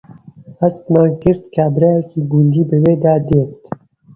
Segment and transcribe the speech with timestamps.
[0.61, 3.61] هەستمان کرد کابرایەکی گوندی بەوێدا دێت